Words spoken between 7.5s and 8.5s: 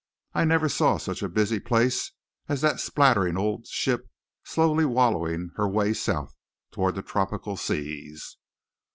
seas.